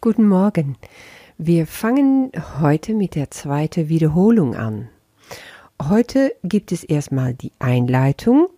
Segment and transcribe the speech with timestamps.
[0.00, 0.76] Guten Morgen.
[1.38, 4.88] Wir fangen heute mit der zweiten Wiederholung an.
[5.82, 8.48] Heute gibt es erstmal die Einleitung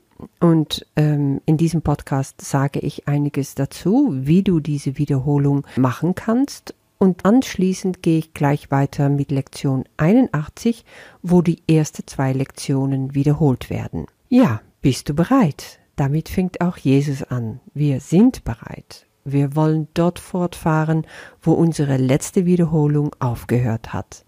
[0.40, 6.75] und ähm, in diesem Podcast sage ich einiges dazu, wie du diese Wiederholung machen kannst.
[6.99, 10.85] Und anschließend gehe ich gleich weiter mit Lektion 81,
[11.23, 14.07] wo die ersten zwei Lektionen wiederholt werden.
[14.29, 15.79] Ja, bist du bereit?
[15.96, 17.61] Damit fängt auch Jesus an.
[17.75, 19.07] Wir sind bereit.
[19.32, 21.06] Wir wollen dort fortfahren,
[21.42, 24.24] wo unsere letzte Wiederholung aufgehört hat.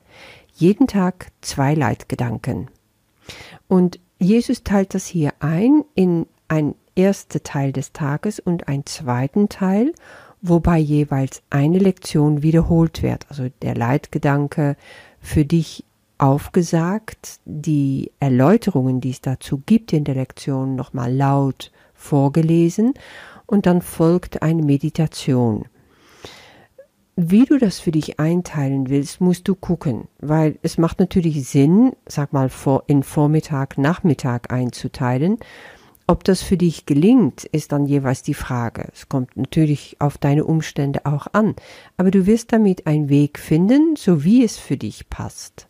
[0.54, 2.68] Jeden Tag zwei Leitgedanken.
[3.68, 9.48] Und Jesus teilt das hier ein in ein erster Teil des Tages und einen zweiten
[9.48, 9.92] Teil,
[10.42, 13.26] wobei jeweils eine Lektion wiederholt wird.
[13.30, 14.76] Also der Leitgedanke
[15.20, 15.84] für dich
[16.18, 22.94] aufgesagt, die Erläuterungen, die es dazu gibt in der Lektion, nochmal laut vorgelesen
[23.50, 25.64] und dann folgt eine Meditation.
[27.16, 31.92] Wie du das für dich einteilen willst, musst du gucken, weil es macht natürlich Sinn,
[32.06, 32.48] sag mal,
[32.86, 35.38] in Vormittag, Nachmittag einzuteilen.
[36.06, 38.88] Ob das für dich gelingt, ist dann jeweils die Frage.
[38.92, 41.54] Es kommt natürlich auf deine Umstände auch an,
[41.96, 45.68] aber du wirst damit einen Weg finden, so wie es für dich passt.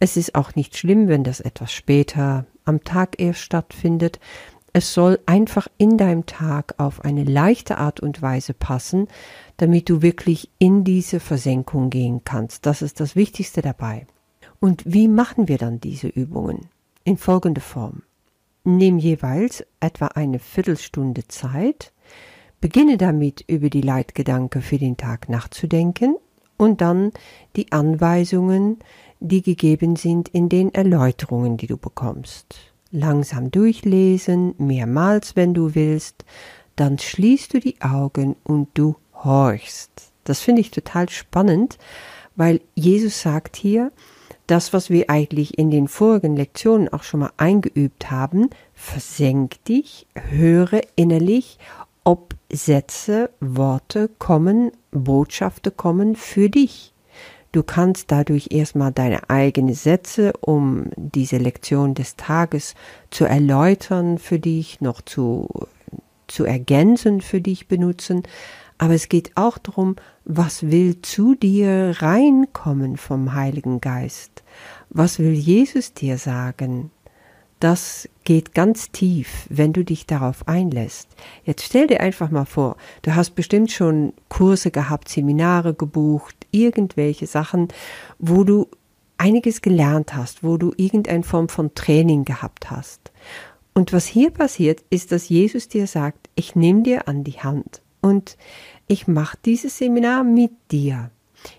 [0.00, 4.20] Es ist auch nicht schlimm, wenn das etwas später am Tag erst stattfindet,
[4.72, 9.08] es soll einfach in deinem Tag auf eine leichte Art und Weise passen,
[9.56, 12.66] damit du wirklich in diese Versenkung gehen kannst.
[12.66, 14.06] Das ist das Wichtigste dabei.
[14.60, 16.68] Und wie machen wir dann diese Übungen?
[17.04, 18.02] In folgender Form.
[18.64, 21.92] Nimm jeweils etwa eine Viertelstunde Zeit,
[22.60, 26.16] beginne damit über die Leitgedanke für den Tag nachzudenken
[26.58, 27.10] und dann
[27.56, 28.78] die Anweisungen,
[29.18, 36.24] die gegeben sind in den Erläuterungen, die du bekommst langsam durchlesen, mehrmals, wenn du willst,
[36.76, 39.90] dann schließt du die Augen und du horchst.
[40.24, 41.78] Das finde ich total spannend,
[42.36, 43.92] weil Jesus sagt hier,
[44.46, 50.06] das, was wir eigentlich in den vorigen Lektionen auch schon mal eingeübt haben, versenk dich,
[50.14, 51.58] höre innerlich,
[52.02, 56.92] ob Sätze, Worte kommen, Botschaften kommen für dich.
[57.52, 62.74] Du kannst dadurch erstmal deine eigenen Sätze, um diese Lektion des Tages
[63.10, 65.48] zu erläutern für dich, noch zu,
[66.28, 68.22] zu ergänzen für dich benutzen.
[68.78, 74.44] Aber es geht auch darum, was will zu dir reinkommen vom Heiligen Geist?
[74.88, 76.92] Was will Jesus dir sagen?
[77.60, 81.08] das geht ganz tief, wenn du dich darauf einlässt.
[81.44, 87.26] Jetzt stell dir einfach mal vor, du hast bestimmt schon Kurse gehabt, Seminare gebucht, irgendwelche
[87.26, 87.68] Sachen,
[88.18, 88.68] wo du
[89.18, 93.12] einiges gelernt hast, wo du irgendeine Form von Training gehabt hast.
[93.74, 97.82] Und was hier passiert, ist, dass Jesus dir sagt, ich nehme dir an die Hand
[98.00, 98.36] und
[98.88, 101.10] ich mache dieses Seminar mit dir.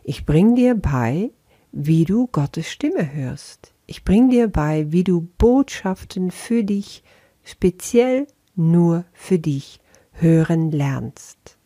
[0.04, 1.32] Ich bring dir bei,
[1.72, 3.74] wie du Gottes Stimme hörst.
[3.86, 7.04] Ich bring dir bei, wie du Botschaften für dich,
[7.44, 9.80] speziell nur für dich,
[10.12, 11.58] hören lernst.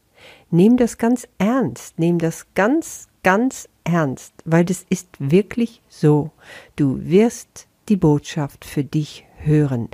[0.50, 6.31] Nimm das ganz ernst, nimm das ganz, ganz ernst, weil das ist wirklich so.
[6.75, 9.90] Du wirst die Botschaft für dich hören.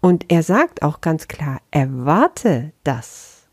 [0.00, 3.48] Und er sagt auch ganz klar, erwarte das.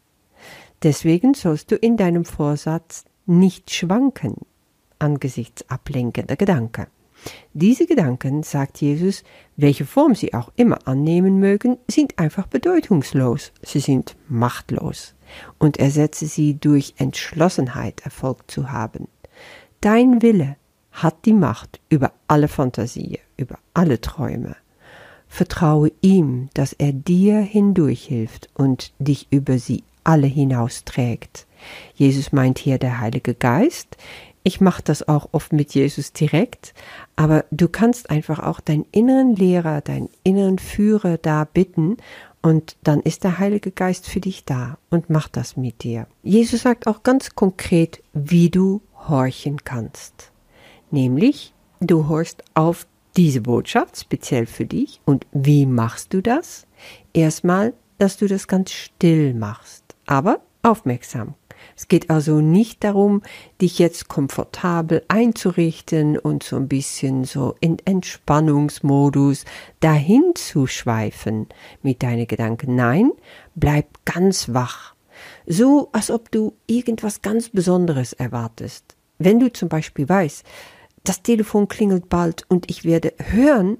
[0.83, 4.35] Deswegen sollst du in deinem Vorsatz nicht schwanken
[4.99, 6.87] angesichts ablenkender Gedanken.
[7.53, 9.23] Diese Gedanken, sagt Jesus,
[9.55, 15.15] welche Form sie auch immer annehmen mögen, sind einfach bedeutungslos, sie sind machtlos
[15.57, 19.07] und ersetze sie durch Entschlossenheit Erfolg zu haben.
[19.85, 20.55] Dein Wille
[20.93, 24.55] hat die Macht über alle Fantasie, über alle Träume.
[25.27, 31.45] Vertraue ihm, dass er dir hindurchhilft und dich über sie alle hinausträgt.
[31.93, 33.95] Jesus meint hier der Heilige Geist,
[34.41, 36.73] ich mache das auch oft mit Jesus direkt,
[37.15, 41.97] aber du kannst einfach auch deinen inneren Lehrer, deinen inneren Führer da bitten
[42.41, 46.07] und dann ist der Heilige Geist für dich da und macht das mit dir.
[46.23, 50.31] Jesus sagt auch ganz konkret, wie du horchen kannst.
[50.91, 52.87] Nämlich, du horchst auf
[53.17, 55.01] diese Botschaft speziell für dich.
[55.05, 56.67] Und wie machst du das?
[57.13, 61.35] Erstmal, dass du das ganz still machst, aber aufmerksam.
[61.75, 63.21] Es geht also nicht darum,
[63.61, 69.45] dich jetzt komfortabel einzurichten und so ein bisschen so in Entspannungsmodus
[69.79, 71.47] dahin zu schweifen
[71.81, 72.75] mit deinen Gedanken.
[72.75, 73.11] Nein,
[73.55, 74.95] bleib ganz wach.
[75.47, 78.84] So, als ob du irgendwas ganz Besonderes erwartest.
[79.17, 80.45] Wenn du zum Beispiel weißt,
[81.03, 83.77] das Telefon klingelt bald und ich werde hören,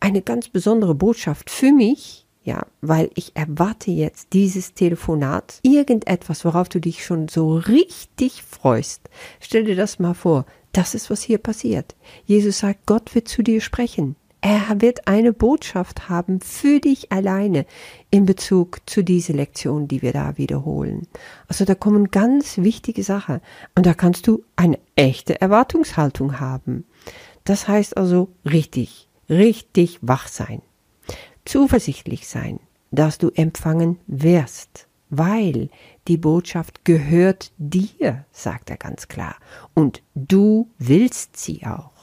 [0.00, 6.70] eine ganz besondere Botschaft für mich, Ja, weil ich erwarte jetzt dieses Telefonat, irgendetwas, worauf
[6.70, 9.02] du dich schon so richtig freust.
[9.38, 10.46] Stell dir das mal vor.
[10.72, 11.94] Das ist, was hier passiert.
[12.24, 14.16] Jesus sagt, Gott wird zu dir sprechen.
[14.40, 17.66] Er wird eine Botschaft haben für dich alleine
[18.10, 21.08] in Bezug zu dieser Lektion, die wir da wiederholen.
[21.48, 23.40] Also da kommen ganz wichtige Sachen
[23.74, 26.84] und da kannst du eine echte Erwartungshaltung haben.
[27.44, 30.62] Das heißt also richtig, richtig wach sein,
[31.44, 32.60] zuversichtlich sein,
[32.92, 35.68] dass du empfangen wirst, weil
[36.06, 39.36] die Botschaft gehört dir, sagt er ganz klar,
[39.74, 41.97] und du willst sie auch.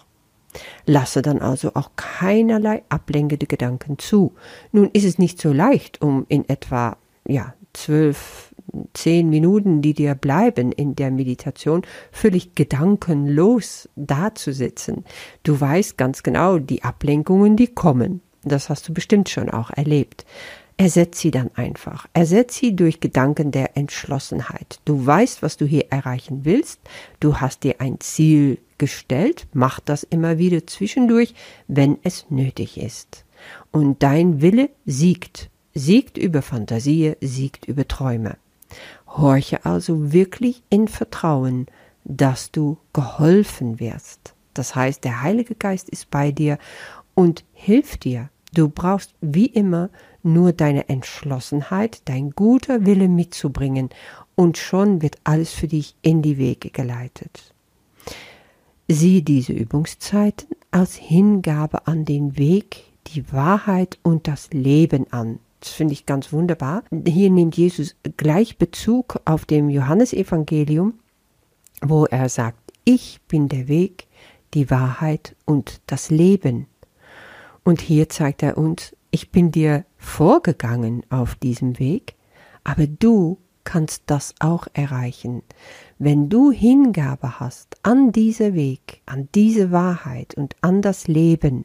[0.85, 4.33] Lasse dann also auch keinerlei ablenkende Gedanken zu.
[4.71, 6.97] Nun ist es nicht so leicht, um in etwa,
[7.27, 8.53] ja, zwölf,
[8.93, 15.05] zehn Minuten, die dir bleiben in der Meditation, völlig gedankenlos dazusitzen.
[15.43, 18.21] Du weißt ganz genau, die Ablenkungen, die kommen.
[18.43, 20.25] Das hast du bestimmt schon auch erlebt.
[20.77, 22.07] Ersetz sie dann einfach.
[22.13, 24.79] Ersetz sie durch Gedanken der Entschlossenheit.
[24.83, 26.81] Du weißt, was du hier erreichen willst.
[27.21, 29.47] Du hast dir ein Ziel gestellt.
[29.53, 31.33] Mach das immer wieder zwischendurch,
[31.67, 33.23] wenn es nötig ist.
[33.71, 35.49] Und dein Wille siegt.
[35.73, 38.37] Siegt über Fantasie, siegt über Träume.
[39.07, 41.67] Horche also wirklich in Vertrauen,
[42.03, 44.33] dass du geholfen wirst.
[44.53, 46.57] Das heißt, der Heilige Geist ist bei dir
[47.13, 48.29] und hilft dir.
[48.53, 49.89] Du brauchst wie immer
[50.25, 53.89] nur deine Entschlossenheit, dein guter Wille mitzubringen,
[54.35, 57.53] und schon wird alles für dich in die Wege geleitet.
[58.87, 65.39] Sieh diese Übungszeiten als Hingabe an den Weg, die Wahrheit und das Leben an.
[65.59, 66.83] Das finde ich ganz wunderbar.
[67.07, 70.93] Hier nimmt Jesus gleich Bezug auf dem Johannesevangelium,
[71.81, 74.05] wo er sagt, ich bin der Weg,
[74.53, 76.67] die Wahrheit und das Leben.
[77.63, 82.15] Und hier zeigt er uns, ich bin dir vorgegangen auf diesem Weg,
[82.65, 85.41] aber du kannst das auch erreichen.
[85.97, 91.63] Wenn du Hingabe hast an dieser Weg, an diese Wahrheit und an das Leben,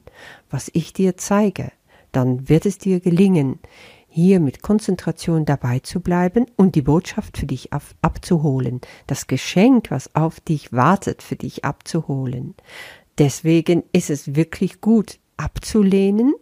[0.48, 1.72] was ich dir zeige,
[2.12, 3.58] dann wird es dir gelingen,
[4.06, 9.90] hier mit Konzentration dabei zu bleiben und die Botschaft für dich ab abzuholen, das Geschenk,
[9.90, 12.54] was auf dich wartet, für dich abzuholen.
[13.18, 16.34] Deswegen ist es wirklich gut abzulehnen,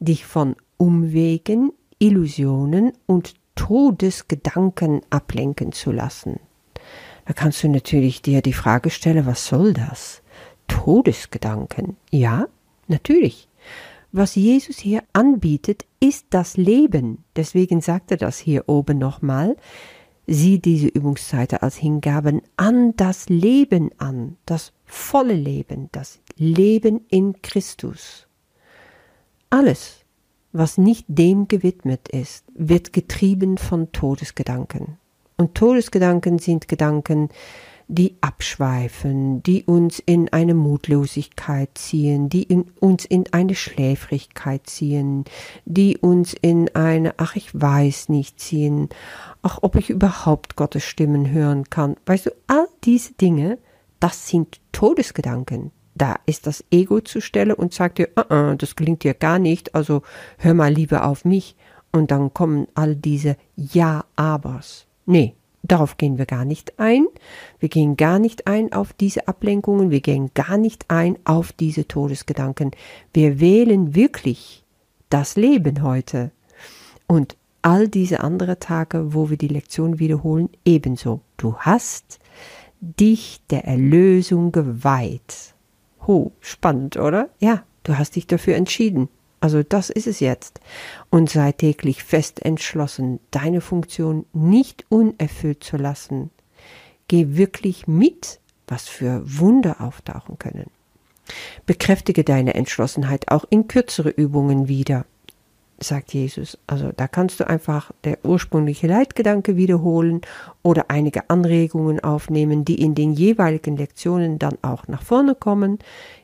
[0.00, 6.40] dich von Umwegen, Illusionen und Todesgedanken ablenken zu lassen.
[7.24, 10.22] Da kannst du natürlich dir die Frage stellen, was soll das?
[10.68, 11.96] Todesgedanken.
[12.10, 12.46] Ja,
[12.86, 13.48] natürlich.
[14.12, 17.24] Was Jesus hier anbietet, ist das Leben.
[17.34, 19.56] Deswegen sagt er das hier oben nochmal.
[20.26, 27.40] Sieh diese Übungszeiten als Hingaben an das Leben an, das volle Leben, das Leben in
[27.42, 28.26] Christus.
[29.50, 30.04] Alles,
[30.52, 34.98] was nicht dem gewidmet ist, wird getrieben von Todesgedanken.
[35.36, 37.28] Und Todesgedanken sind Gedanken,
[37.88, 45.24] die abschweifen, die uns in eine Mutlosigkeit ziehen, die in, uns in eine Schläfrigkeit ziehen,
[45.64, 48.88] die uns in eine, ach ich weiß nicht ziehen,
[49.42, 51.96] ach ob ich überhaupt Gottes Stimmen hören kann.
[52.06, 53.58] Weißt du, all diese Dinge,
[54.00, 55.70] das sind Todesgedanken.
[55.96, 59.38] Da ist das Ego zur Stelle und sagt dir, uh -uh, das gelingt dir gar
[59.38, 60.02] nicht, also
[60.36, 61.56] hör mal lieber auf mich.
[61.90, 64.86] Und dann kommen all diese Ja-Abers.
[65.06, 67.06] Nee, darauf gehen wir gar nicht ein.
[67.58, 69.90] Wir gehen gar nicht ein auf diese Ablenkungen.
[69.90, 72.72] Wir gehen gar nicht ein auf diese Todesgedanken.
[73.14, 74.64] Wir wählen wirklich
[75.08, 76.30] das Leben heute.
[77.06, 81.20] Und all diese anderen Tage, wo wir die Lektion wiederholen, ebenso.
[81.38, 82.18] Du hast
[82.80, 85.55] dich der Erlösung geweiht.
[86.06, 87.30] Ho, spannend, oder?
[87.38, 89.08] Ja, du hast dich dafür entschieden.
[89.40, 90.60] Also das ist es jetzt.
[91.10, 96.30] Und sei täglich fest entschlossen, deine Funktion nicht unerfüllt zu lassen.
[97.08, 100.70] Geh wirklich mit, was für Wunder auftauchen können.
[101.66, 105.06] Bekräftige deine Entschlossenheit auch in kürzere Übungen wieder,
[105.78, 106.58] sagt Jesus.
[106.66, 110.20] Also da kannst du einfach der ursprüngliche Leitgedanke wiederholen
[110.62, 115.78] oder einige Anregungen aufnehmen, die in den jeweiligen Lektionen dann auch nach vorne kommen.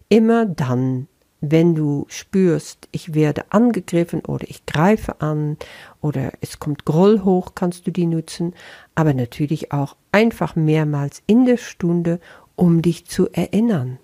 [0.08, 1.06] Immer dann,
[1.40, 5.56] wenn du spürst, ich werde angegriffen oder ich greife an
[6.00, 8.54] oder es kommt Groll hoch, kannst du die nutzen,
[8.94, 12.20] aber natürlich auch einfach mehrmals in der Stunde,
[12.54, 13.98] um dich zu erinnern.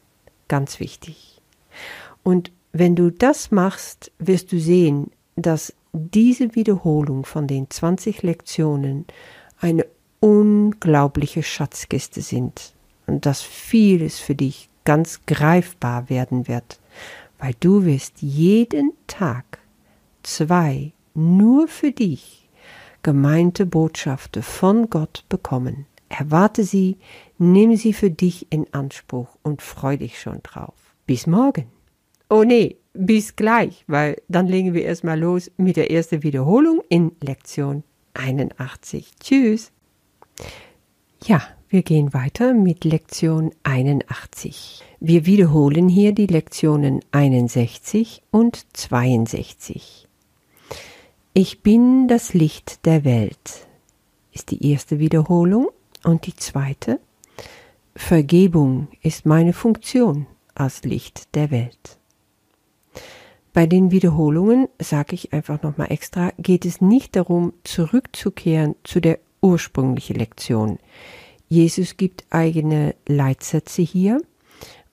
[0.49, 1.41] Ganz wichtig.
[2.23, 5.11] Und wenn du das machst, wirst du sehen,
[5.43, 9.07] dass diese Wiederholung von den 20 Lektionen
[9.61, 9.87] eine
[10.21, 12.75] unglaubliche Schatzkiste sind
[13.07, 16.79] und dass vieles für dich ganz greifbar werden wird
[17.39, 19.59] weil du wirst jeden Tag
[20.23, 22.49] zwei nur für dich
[23.03, 25.87] gemeinte Botschaften von Gott bekommen.
[26.09, 26.97] Erwarte sie,
[27.39, 30.75] nimm sie für dich in Anspruch und freu dich schon drauf.
[31.07, 31.78] Bis morgen.
[32.29, 37.13] Oh nee, bis gleich, weil dann legen wir erstmal los mit der ersten Wiederholung in
[37.21, 39.13] Lektion 81.
[39.21, 39.73] Tschüss.
[41.25, 44.83] Ja, wir gehen weiter mit Lektion 81.
[45.01, 50.07] Wir wiederholen hier die Lektionen 61 und 62.
[51.35, 53.69] Ich bin das Licht der Welt
[54.39, 55.69] ist die erste Wiederholung
[56.05, 57.01] und die zweite
[57.97, 61.99] Vergebung ist meine Funktion als Licht der Welt.
[63.59, 69.19] Bei den Wiederholungen, sage ich einfach nochmal extra, geht es nicht darum, zurückzukehren zu der
[69.43, 70.79] ursprünglichen Lektion.
[71.49, 74.21] Jesus gibt eigene Leitsätze hier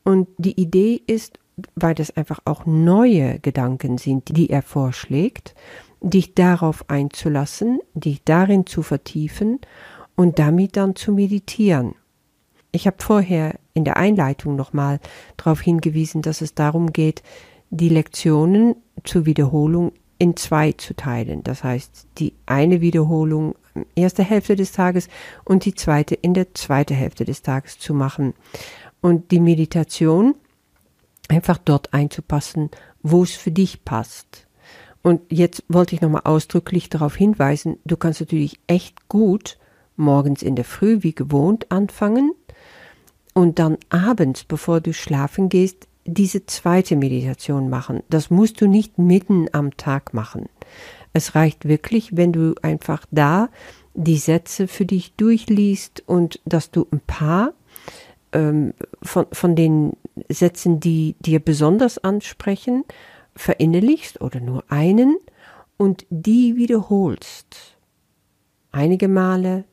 [0.04, 1.38] und die Idee ist,
[1.76, 5.54] weil das einfach auch neue Gedanken sind, die er vorschlägt,
[6.02, 9.60] dich darauf einzulassen, dich darin zu vertiefen
[10.16, 11.94] und damit dann zu meditieren.
[12.72, 15.00] Ich habe vorher in der Einleitung nochmal
[15.38, 17.22] darauf hingewiesen, dass es darum geht,
[17.70, 21.44] die Lektionen zur Wiederholung in zwei zu teilen.
[21.44, 23.56] Das heißt, die eine Wiederholung
[23.96, 25.10] erste Hälfte des Tages
[25.44, 28.34] und die zweite in der zweiten Hälfte des Tages zu machen.
[29.02, 30.36] Und die Meditation
[31.28, 32.70] einfach dort einzupassen,
[33.04, 34.48] wo es für dich passt.
[35.02, 39.60] Und jetzt wollte ich nochmal ausdrücklich darauf hinweisen, du kannst natürlich echt gut
[39.96, 42.32] morgens in der Früh wie gewohnt anfangen
[43.34, 48.04] und dann abends, bevor du schlafen gehst, diese zweite Meditation machen.
[48.10, 50.48] Das musst du nicht mitten am Tag machen.
[51.14, 53.50] Es reicht wirklich, wenn du einfach da
[53.94, 57.54] die Sätze für dich durchliest und dass du ein paar
[58.34, 59.94] ähm, von, von den
[60.30, 62.84] Sätzen, die dir besonders ansprechen,
[63.36, 65.18] verinnerlichst oder nur einen
[65.78, 67.78] und die wiederholst.
[68.72, 69.64] Einige Male,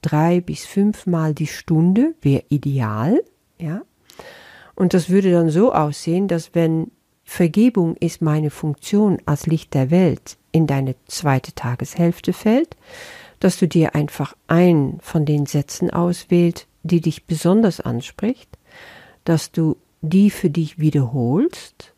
[0.00, 3.22] drei bis fünf Mal die Stunde wäre ideal,
[3.60, 3.82] ja.
[4.78, 6.92] Und das würde dann so aussehen, dass wenn
[7.24, 12.76] Vergebung ist meine Funktion als Licht der Welt in deine zweite Tageshälfte fällt,
[13.40, 18.48] dass du dir einfach einen von den Sätzen auswählt, die dich besonders anspricht,
[19.24, 21.92] dass du die für dich wiederholst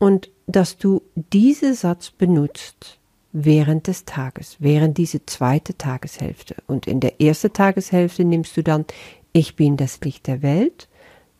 [0.00, 2.98] und dass du diese Satz benutzt
[3.32, 6.56] während des Tages, während diese zweite Tageshälfte.
[6.66, 8.86] Und in der ersten Tageshälfte nimmst du dann
[9.32, 10.88] Ich bin das Licht der Welt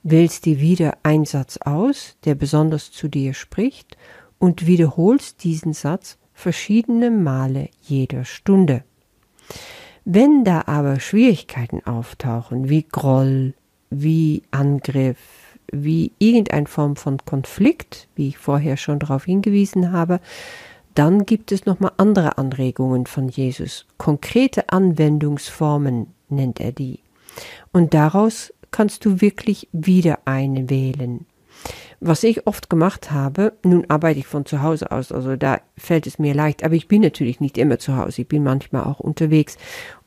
[0.02, 3.96] wählst dir wieder einen Satz aus, der besonders zu dir spricht,
[4.38, 8.84] und wiederholst diesen Satz verschiedene Male jeder Stunde.
[10.04, 13.54] Wenn da aber Schwierigkeiten auftauchen, wie Groll,
[13.90, 15.18] wie Angriff,
[15.70, 20.20] wie irgendeine Form von Konflikt, wie ich vorher schon darauf hingewiesen habe,
[20.94, 23.86] dann gibt es nochmal andere Anregungen von Jesus.
[23.98, 27.00] Konkrete Anwendungsformen nennt er die.
[27.72, 31.26] Und daraus kannst du wirklich wieder eine wählen.
[32.00, 36.06] Was ich oft gemacht habe, nun arbeite ich von zu Hause aus, also da fällt
[36.06, 39.00] es mir leicht, aber ich bin natürlich nicht immer zu Hause, ich bin manchmal auch
[39.00, 39.58] unterwegs.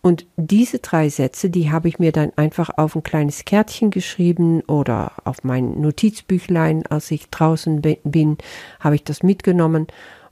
[0.01, 4.61] Und diese drei Sätze, die habe ich mir dann einfach auf ein kleines Kärtchen geschrieben
[4.61, 8.37] oder auf mein Notizbüchlein, als ich draußen bin,
[8.79, 9.87] habe ich das mitgenommen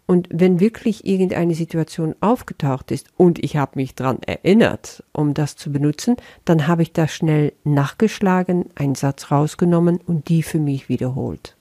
[0.09, 5.55] und wenn wirklich irgendeine Situation aufgetaucht ist und ich habe mich daran erinnert, um das
[5.55, 10.89] zu benutzen, dann habe ich da schnell nachgeschlagen, einen Satz rausgenommen und die für mich
[10.89, 11.55] wiederholt.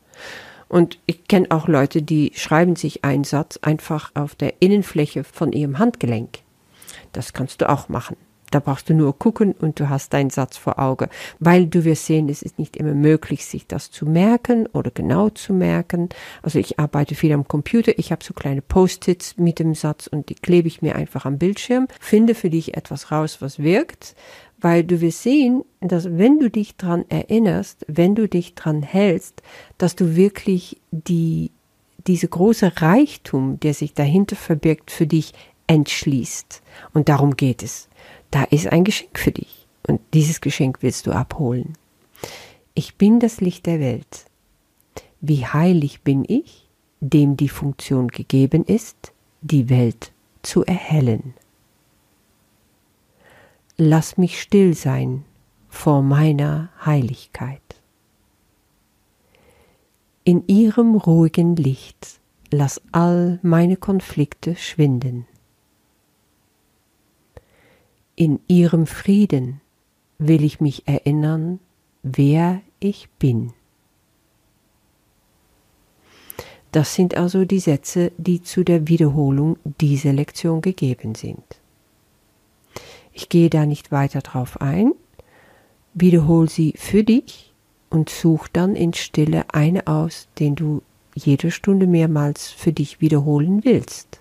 [0.66, 5.52] Und ich kenne auch Leute, die schreiben sich einen Satz einfach auf der Innenfläche von
[5.52, 6.38] ihrem Handgelenk.
[7.12, 8.16] Das kannst du auch machen.
[8.50, 12.06] Da brauchst du nur gucken und du hast deinen Satz vor Auge, weil du wirst
[12.06, 16.08] sehen, es ist nicht immer möglich, sich das zu merken oder genau zu merken.
[16.42, 20.28] Also ich arbeite viel am Computer, ich habe so kleine Post-its mit dem Satz und
[20.30, 21.88] die klebe ich mir einfach am Bildschirm.
[22.00, 24.14] Finde für dich etwas raus, was wirkt,
[24.60, 29.42] weil du wirst sehen, dass wenn du dich dran erinnerst, wenn du dich dran hältst,
[29.76, 31.50] dass du wirklich die
[32.06, 35.34] diese große Reichtum, der sich dahinter verbirgt, für dich
[35.66, 36.62] entschließt.
[36.94, 37.87] Und darum geht es
[38.30, 41.74] da ist ein Geschenk für dich und dieses Geschenk willst du abholen.
[42.74, 44.26] Ich bin das Licht der Welt.
[45.20, 46.68] Wie heilig bin ich,
[47.00, 51.34] dem die Funktion gegeben ist, die Welt zu erhellen.
[53.76, 55.24] Lass mich still sein
[55.68, 57.62] vor meiner Heiligkeit.
[60.24, 62.20] In ihrem ruhigen Licht
[62.50, 65.26] lass all meine Konflikte schwinden.
[68.20, 69.60] In ihrem Frieden
[70.18, 71.60] will ich mich erinnern,
[72.02, 73.52] wer ich bin.
[76.72, 81.44] Das sind also die Sätze, die zu der Wiederholung dieser Lektion gegeben sind.
[83.12, 84.94] Ich gehe da nicht weiter drauf ein,
[85.94, 87.54] wiederhol sie für dich
[87.88, 90.82] und such dann in Stille eine aus, den du
[91.14, 94.20] jede Stunde mehrmals für dich wiederholen willst.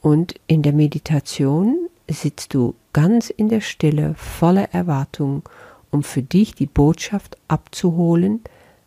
[0.00, 5.42] Und in der Meditation sitzt du ganz in der Stille voller Erwartung,
[5.90, 8.40] um für dich die Botschaft abzuholen,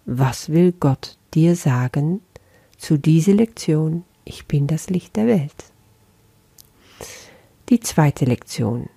[0.05, 2.21] was will Gott dir sagen
[2.77, 5.71] zu dieser Lektion, ich bin das Licht der Welt.
[7.69, 8.89] Die zweite Lektion.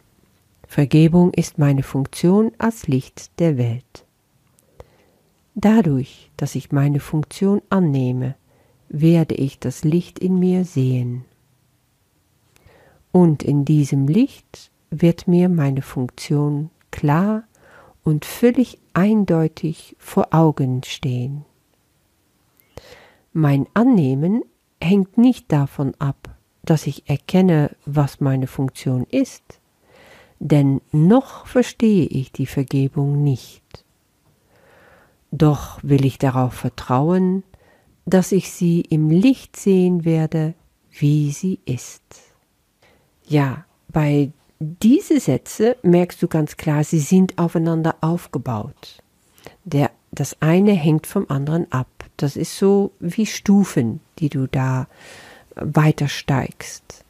[0.67, 4.05] Vergebung ist meine Funktion als Licht der Welt.
[5.55, 8.37] Dadurch, dass ich meine Funktion annehme,
[8.89, 11.25] werde ich das Licht in mir sehen.
[13.12, 17.45] Und in diesem Licht wird mir meine Funktion klar
[18.05, 21.45] und völlig eindeutig vor Augen stehen.
[23.33, 24.43] Mein Annehmen
[24.81, 29.61] hängt nicht davon ab, dass ich erkenne, was meine Funktion ist,
[30.40, 33.85] denn noch verstehe ich die Vergebung nicht.
[35.31, 37.45] Doch will ich darauf vertrauen,
[38.07, 40.55] dass ich sie im Licht sehen werde,
[40.90, 42.30] wie sie ist.
[43.31, 49.01] Ja, bei diese Sätze merkst du ganz klar, sie sind aufeinander aufgebaut.
[49.63, 51.87] Der, das eine hängt vom anderen ab.
[52.17, 54.89] Das ist so wie Stufen, die du da
[55.55, 57.05] weiter steigst.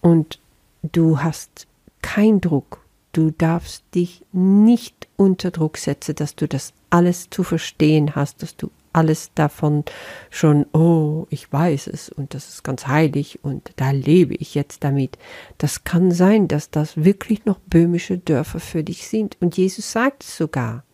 [0.00, 0.38] Und
[0.82, 1.66] du hast
[2.00, 2.84] keinen Druck.
[3.10, 8.56] Du darfst dich nicht unter Druck setzen, dass du das alles zu verstehen hast, dass
[8.56, 9.84] du alles davon
[10.30, 14.84] schon, oh, ich weiß es und das ist ganz heilig und da lebe ich jetzt
[14.84, 15.18] damit.
[15.58, 19.36] Das kann sein, dass das wirklich noch böhmische Dörfer für dich sind.
[19.40, 20.84] Und Jesus sagt es sogar.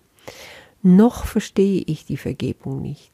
[0.82, 3.12] Noch verstehe ich die Vergebung nicht.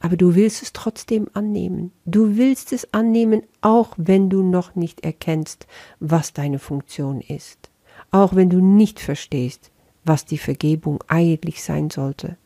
[0.00, 1.92] Aber du willst es trotzdem annehmen.
[2.04, 5.66] Du willst es annehmen, auch wenn du noch nicht erkennst,
[5.98, 7.70] was deine Funktion ist.
[8.10, 9.70] Auch wenn du nicht verstehst,
[10.04, 12.36] was die Vergebung eigentlich sein sollte.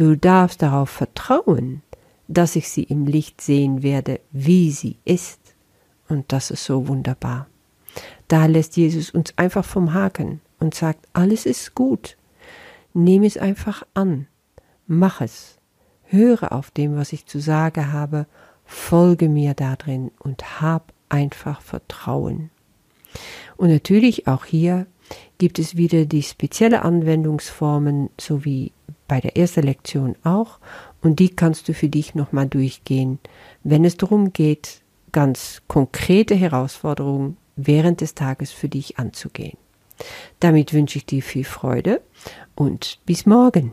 [0.00, 1.82] Du darfst darauf vertrauen,
[2.26, 5.54] dass ich sie im Licht sehen werde, wie sie ist.
[6.08, 7.48] Und das ist so wunderbar.
[8.26, 12.16] Da lässt Jesus uns einfach vom Haken und sagt, alles ist gut.
[12.94, 14.26] Nimm es einfach an.
[14.86, 15.58] Mach es.
[16.04, 18.24] Höre auf dem, was ich zu sagen habe.
[18.64, 22.48] Folge mir darin und hab einfach Vertrauen.
[23.58, 24.86] Und natürlich auch hier
[25.36, 28.72] gibt es wieder die spezielle Anwendungsformen, so wie
[29.10, 30.60] bei der ersten Lektion auch
[31.02, 33.18] und die kannst du für dich nochmal durchgehen,
[33.64, 39.58] wenn es darum geht, ganz konkrete Herausforderungen während des Tages für dich anzugehen.
[40.38, 42.02] Damit wünsche ich dir viel Freude
[42.54, 43.72] und bis morgen.